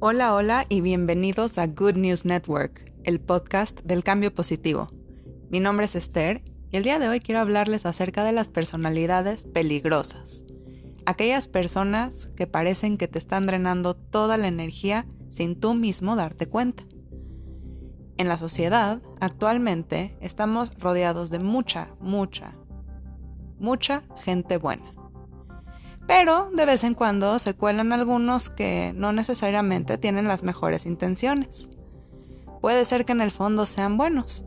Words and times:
Hola, 0.00 0.32
hola 0.32 0.64
y 0.68 0.80
bienvenidos 0.80 1.58
a 1.58 1.66
Good 1.66 1.96
News 1.96 2.24
Network, 2.24 2.92
el 3.02 3.18
podcast 3.18 3.80
del 3.80 4.04
cambio 4.04 4.32
positivo. 4.32 4.92
Mi 5.50 5.58
nombre 5.58 5.86
es 5.86 5.96
Esther 5.96 6.44
y 6.70 6.76
el 6.76 6.84
día 6.84 7.00
de 7.00 7.08
hoy 7.08 7.18
quiero 7.18 7.40
hablarles 7.40 7.84
acerca 7.84 8.22
de 8.22 8.30
las 8.30 8.48
personalidades 8.48 9.46
peligrosas. 9.46 10.44
Aquellas 11.04 11.48
personas 11.48 12.30
que 12.36 12.46
parecen 12.46 12.96
que 12.96 13.08
te 13.08 13.18
están 13.18 13.46
drenando 13.46 13.96
toda 13.96 14.36
la 14.36 14.46
energía 14.46 15.04
sin 15.30 15.58
tú 15.58 15.74
mismo 15.74 16.14
darte 16.14 16.46
cuenta. 16.46 16.84
En 18.18 18.28
la 18.28 18.38
sociedad, 18.38 19.02
actualmente, 19.18 20.16
estamos 20.20 20.78
rodeados 20.78 21.30
de 21.30 21.40
mucha, 21.40 21.88
mucha, 21.98 22.54
mucha 23.58 24.04
gente 24.22 24.58
buena 24.58 24.97
pero 26.08 26.50
de 26.54 26.64
vez 26.64 26.84
en 26.84 26.94
cuando 26.94 27.38
se 27.38 27.52
cuelan 27.52 27.92
algunos 27.92 28.48
que 28.48 28.94
no 28.96 29.12
necesariamente 29.12 29.98
tienen 29.98 30.26
las 30.26 30.42
mejores 30.42 30.86
intenciones. 30.86 31.68
Puede 32.62 32.86
ser 32.86 33.04
que 33.04 33.12
en 33.12 33.20
el 33.20 33.30
fondo 33.30 33.66
sean 33.66 33.98
buenos, 33.98 34.46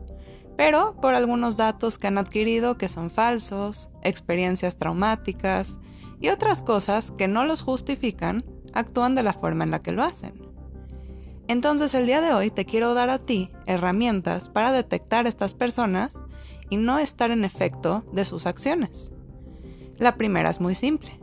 pero 0.56 0.96
por 1.00 1.14
algunos 1.14 1.56
datos 1.56 1.98
que 1.98 2.08
han 2.08 2.18
adquirido 2.18 2.78
que 2.78 2.88
son 2.88 3.12
falsos, 3.12 3.90
experiencias 4.02 4.76
traumáticas 4.76 5.78
y 6.20 6.30
otras 6.30 6.64
cosas 6.64 7.12
que 7.12 7.28
no 7.28 7.44
los 7.44 7.62
justifican, 7.62 8.44
actúan 8.72 9.14
de 9.14 9.22
la 9.22 9.32
forma 9.32 9.62
en 9.62 9.70
la 9.70 9.82
que 9.82 9.92
lo 9.92 10.02
hacen. 10.02 10.34
Entonces 11.46 11.94
el 11.94 12.06
día 12.06 12.20
de 12.20 12.34
hoy 12.34 12.50
te 12.50 12.64
quiero 12.64 12.92
dar 12.92 13.08
a 13.08 13.20
ti 13.20 13.52
herramientas 13.66 14.48
para 14.48 14.72
detectar 14.72 15.28
estas 15.28 15.54
personas 15.54 16.24
y 16.70 16.76
no 16.76 16.98
estar 16.98 17.30
en 17.30 17.44
efecto 17.44 18.04
de 18.12 18.24
sus 18.24 18.46
acciones. 18.46 19.12
La 19.96 20.16
primera 20.16 20.50
es 20.50 20.60
muy 20.60 20.74
simple 20.74 21.21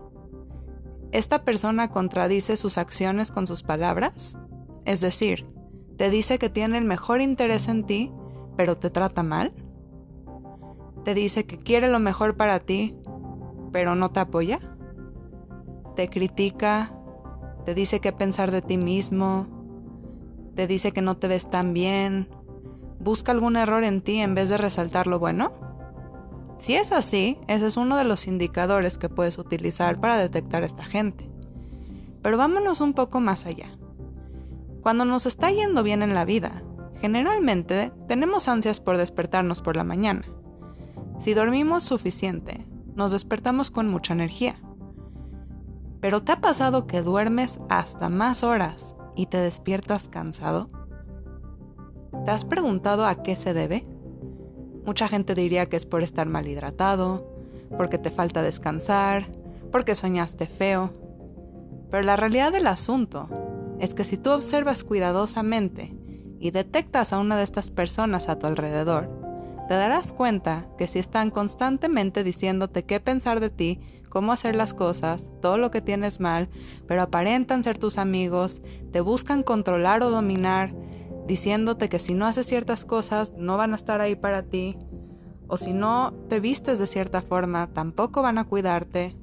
¿Esta 1.12 1.44
persona 1.44 1.90
contradice 1.90 2.56
sus 2.56 2.78
acciones 2.78 3.32
con 3.32 3.48
sus 3.48 3.64
palabras? 3.64 4.38
Es 4.86 5.02
decir, 5.02 5.48
¿te 5.98 6.12
dice 6.12 6.38
que 6.38 6.50
tiene 6.50 6.78
el 6.78 6.86
mejor 6.86 7.22
interés 7.22 7.68
en 7.68 7.84
ti, 7.84 8.12
pero 8.56 8.78
te 8.78 8.92
trata 8.92 9.24
mal? 9.24 9.52
¿Te 11.04 11.16
dice 11.16 11.46
que 11.46 11.58
quiere 11.58 11.90
lo 11.90 11.98
mejor 12.00 12.38
para 12.38 12.60
ti, 12.60 12.96
pero 13.72 13.96
no 13.96 14.12
te 14.12 14.20
apoya? 14.20 14.60
¿Te 15.96 16.10
critica? 16.10 16.92
¿Te 17.66 17.74
dice 17.74 18.00
qué 18.00 18.12
pensar 18.12 18.52
de 18.52 18.62
ti 18.62 18.78
mismo? 18.78 19.48
¿Te 20.56 20.68
dice 20.68 20.92
que 20.92 21.02
no 21.02 21.18
te 21.18 21.28
ves 21.28 21.50
tan 21.50 21.74
bien? 21.74 22.30
¿Busca 23.00 23.32
algún 23.32 23.56
error 23.56 23.84
en 23.84 24.02
ti 24.02 24.20
en 24.20 24.36
vez 24.36 24.50
de 24.50 24.58
resaltar 24.58 25.08
lo 25.08 25.18
bueno? 25.18 25.69
Si 26.60 26.76
es 26.76 26.92
así, 26.92 27.40
ese 27.48 27.68
es 27.68 27.78
uno 27.78 27.96
de 27.96 28.04
los 28.04 28.28
indicadores 28.28 28.98
que 28.98 29.08
puedes 29.08 29.38
utilizar 29.38 30.00
para 30.00 30.18
detectar 30.18 30.62
a 30.62 30.66
esta 30.66 30.84
gente. 30.84 31.32
Pero 32.22 32.38
vámonos 32.38 32.82
un 32.82 32.94
poco 32.94 33.22
más 33.22 33.46
allá. 33.46 33.78
Cuando 34.84 35.06
nos 35.06 35.26
está 35.26 35.52
yendo 35.52 35.84
bien 35.84 36.04
en 36.04 36.14
la 36.14 36.26
vida, 36.26 36.62
generalmente 37.00 37.94
tenemos 38.10 38.50
ansias 38.50 38.82
por 38.82 38.98
despertarnos 38.98 39.62
por 39.62 39.78
la 39.78 39.86
mañana. 39.86 40.26
Si 41.18 41.34
dormimos 41.34 41.86
suficiente, 41.86 42.68
nos 42.94 43.14
despertamos 43.14 43.72
con 43.72 43.88
mucha 43.88 44.14
energía. 44.14 44.62
¿Pero 46.02 46.24
te 46.24 46.34
ha 46.34 46.42
pasado 46.42 46.88
que 46.88 47.02
duermes 47.02 47.60
hasta 47.70 48.10
más 48.10 48.44
horas 48.44 48.96
y 49.16 49.28
te 49.28 49.38
despiertas 49.38 50.10
cansado? 50.10 50.70
¿Te 52.26 52.32
has 52.32 52.44
preguntado 52.44 53.06
a 53.06 53.24
qué 53.24 53.38
se 53.38 53.54
debe? 53.54 53.88
Mucha 54.90 55.08
gente 55.08 55.36
diría 55.36 55.68
que 55.68 55.78
es 55.78 55.86
por 55.86 56.02
estar 56.02 56.28
mal 56.28 56.48
hidratado, 56.48 57.32
porque 57.78 58.00
te 58.00 58.10
falta 58.10 58.42
descansar, 58.42 59.28
porque 59.72 59.94
soñaste 59.94 60.48
feo. 60.48 60.92
Pero 61.92 62.02
la 62.02 62.16
realidad 62.16 62.52
del 62.52 62.66
asunto 62.66 63.30
es 63.80 63.94
que 63.94 64.04
si 64.04 64.18
tú 64.18 64.32
observas 64.32 64.84
cuidadosamente 64.84 65.96
y 66.40 66.50
detectas 66.50 67.14
a 67.14 67.20
una 67.20 67.38
de 67.38 67.44
estas 67.44 67.70
personas 67.70 68.30
a 68.30 68.40
tu 68.40 68.48
alrededor, 68.48 69.12
te 69.68 69.76
darás 69.76 70.12
cuenta 70.12 70.66
que 70.76 70.88
si 70.88 70.98
están 70.98 71.30
constantemente 71.30 72.24
diciéndote 72.24 72.84
qué 72.84 73.00
pensar 73.00 73.42
de 73.42 73.52
ti, 73.52 73.80
cómo 74.10 74.32
hacer 74.32 74.56
las 74.56 74.74
cosas, 74.74 75.30
todo 75.40 75.60
lo 75.60 75.70
que 75.70 75.82
tienes 75.82 76.20
mal, 76.20 76.50
pero 76.88 77.04
aparentan 77.04 77.64
ser 77.64 77.78
tus 77.78 78.00
amigos, 78.00 78.64
te 78.92 79.02
buscan 79.02 79.44
controlar 79.44 80.02
o 80.02 80.10
dominar, 80.10 80.74
diciéndote 81.30 81.90
que 81.90 82.00
si 82.00 82.16
no 82.16 82.26
haces 82.26 82.48
ciertas 82.48 82.86
cosas 82.86 83.34
no 83.38 83.56
van 83.56 83.74
a 83.74 83.76
estar 83.76 84.02
ahí 84.02 84.16
para 84.16 84.42
ti, 84.42 84.80
o 85.50 85.58
si 85.58 85.74
no 85.74 86.14
te 86.30 86.40
vistes 86.40 86.80
de 86.80 86.88
cierta 86.88 87.22
forma 87.22 87.68
tampoco 87.74 88.22
van 88.22 88.38
a 88.38 88.46
cuidarte. 88.46 89.18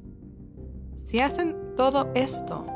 Si 1.04 1.20
hacen 1.20 1.56
todo 1.76 2.10
esto 2.14 2.66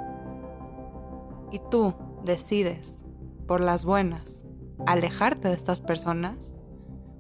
y 1.50 1.59
tú 1.71 1.94
decides, 2.25 3.05
por 3.47 3.61
las 3.61 3.84
buenas, 3.84 4.44
alejarte 4.87 5.49
de 5.49 5.55
estas 5.55 5.81
personas, 5.81 6.56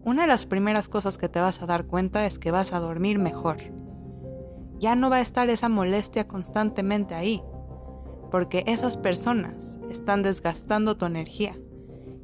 una 0.04 0.22
de 0.22 0.28
las 0.28 0.46
primeras 0.46 0.88
cosas 0.88 1.18
que 1.18 1.28
te 1.28 1.40
vas 1.40 1.60
a 1.60 1.66
dar 1.66 1.84
cuenta 1.84 2.24
es 2.24 2.38
que 2.38 2.52
vas 2.52 2.72
a 2.72 2.78
dormir 2.78 3.18
mejor. 3.18 3.58
Ya 4.78 4.94
no 4.94 5.10
va 5.10 5.16
a 5.16 5.20
estar 5.20 5.50
esa 5.50 5.68
molestia 5.68 6.28
constantemente 6.28 7.14
ahí, 7.14 7.42
porque 8.30 8.62
esas 8.66 8.96
personas 8.96 9.78
están 9.90 10.22
desgastando 10.22 10.96
tu 10.96 11.06
energía 11.06 11.58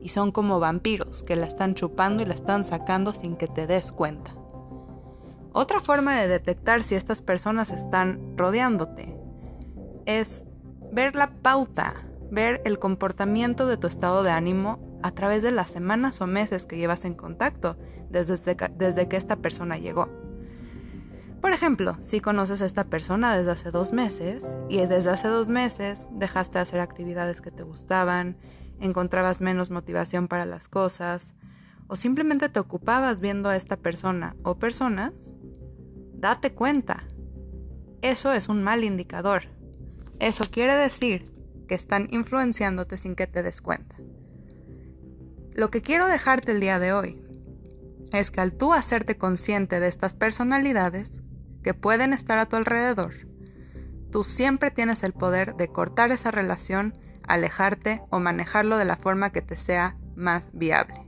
y 0.06 0.08
son 0.08 0.30
como 0.30 0.60
vampiros 0.60 1.24
que 1.24 1.34
la 1.34 1.46
están 1.46 1.74
chupando 1.74 2.22
y 2.22 2.26
la 2.26 2.34
están 2.34 2.64
sacando 2.64 3.12
sin 3.12 3.34
que 3.34 3.48
te 3.48 3.66
des 3.66 3.90
cuenta. 3.90 4.36
Otra 5.52 5.80
forma 5.80 6.14
de 6.14 6.28
detectar 6.28 6.84
si 6.84 6.94
estas 6.94 7.22
personas 7.22 7.72
están 7.72 8.36
rodeándote 8.36 9.18
es 10.04 10.46
ver 10.92 11.16
la 11.16 11.32
pauta, 11.42 12.06
ver 12.30 12.62
el 12.64 12.78
comportamiento 12.78 13.66
de 13.66 13.78
tu 13.78 13.88
estado 13.88 14.22
de 14.22 14.30
ánimo 14.30 14.78
a 15.02 15.10
través 15.10 15.42
de 15.42 15.50
las 15.50 15.72
semanas 15.72 16.20
o 16.20 16.28
meses 16.28 16.66
que 16.66 16.76
llevas 16.78 17.04
en 17.04 17.14
contacto 17.14 17.76
desde, 18.08 18.38
desde 18.78 19.08
que 19.08 19.16
esta 19.16 19.34
persona 19.34 19.76
llegó. 19.76 20.08
Por 21.40 21.50
ejemplo, 21.50 21.98
si 22.02 22.20
conoces 22.20 22.62
a 22.62 22.66
esta 22.66 22.84
persona 22.84 23.36
desde 23.36 23.50
hace 23.50 23.72
dos 23.72 23.92
meses 23.92 24.56
y 24.68 24.86
desde 24.86 25.10
hace 25.10 25.26
dos 25.26 25.48
meses 25.48 26.08
dejaste 26.12 26.58
de 26.58 26.62
hacer 26.62 26.78
actividades 26.78 27.40
que 27.40 27.50
te 27.50 27.64
gustaban, 27.64 28.36
encontrabas 28.80 29.40
menos 29.40 29.70
motivación 29.70 30.28
para 30.28 30.46
las 30.46 30.68
cosas 30.68 31.34
o 31.88 31.96
simplemente 31.96 32.48
te 32.48 32.60
ocupabas 32.60 33.20
viendo 33.20 33.48
a 33.48 33.56
esta 33.56 33.76
persona 33.76 34.36
o 34.42 34.58
personas, 34.58 35.36
date 36.14 36.52
cuenta. 36.52 37.06
Eso 38.02 38.32
es 38.32 38.48
un 38.48 38.62
mal 38.62 38.84
indicador. 38.84 39.44
Eso 40.18 40.44
quiere 40.50 40.74
decir 40.74 41.32
que 41.68 41.74
están 41.74 42.08
influenciándote 42.10 42.96
sin 42.96 43.14
que 43.14 43.26
te 43.26 43.42
des 43.42 43.60
cuenta. 43.60 43.96
Lo 45.52 45.70
que 45.70 45.82
quiero 45.82 46.06
dejarte 46.06 46.52
el 46.52 46.60
día 46.60 46.78
de 46.78 46.92
hoy 46.92 47.22
es 48.12 48.30
que 48.30 48.40
al 48.40 48.52
tú 48.52 48.72
hacerte 48.72 49.16
consciente 49.16 49.80
de 49.80 49.88
estas 49.88 50.14
personalidades 50.14 51.22
que 51.62 51.74
pueden 51.74 52.12
estar 52.12 52.38
a 52.38 52.46
tu 52.46 52.56
alrededor, 52.56 53.14
tú 54.10 54.22
siempre 54.22 54.70
tienes 54.70 55.02
el 55.02 55.12
poder 55.12 55.56
de 55.56 55.68
cortar 55.68 56.12
esa 56.12 56.30
relación 56.30 56.94
alejarte 57.26 58.02
o 58.10 58.18
manejarlo 58.18 58.76
de 58.76 58.84
la 58.84 58.96
forma 58.96 59.30
que 59.30 59.42
te 59.42 59.56
sea 59.56 59.96
más 60.14 60.50
viable. 60.52 61.00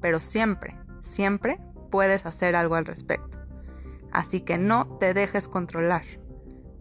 Pero 0.00 0.20
siempre, 0.20 0.76
siempre 1.02 1.60
puedes 1.90 2.26
hacer 2.26 2.56
algo 2.56 2.74
al 2.74 2.86
respecto. 2.86 3.38
Así 4.12 4.40
que 4.40 4.58
no 4.58 4.98
te 4.98 5.14
dejes 5.14 5.48
controlar, 5.48 6.02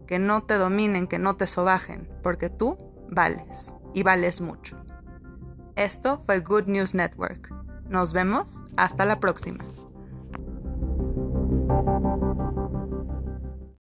que 0.08 0.20
no 0.20 0.44
te 0.44 0.56
dominen, 0.56 1.08
que 1.08 1.20
no 1.20 1.36
te 1.36 1.48
sobajen, 1.48 2.10
porque 2.24 2.50
tú 2.50 2.78
vales 3.10 3.76
y 3.94 4.04
vales 4.04 4.42
mucho. 4.42 4.78
Esto 5.76 6.22
fue 6.26 6.40
Good 6.40 6.66
News 6.68 6.94
Network. 6.94 7.54
Nos 7.88 8.14
vemos 8.14 8.66
hasta 8.78 9.06
la 9.06 9.20
próxima. 9.20 9.64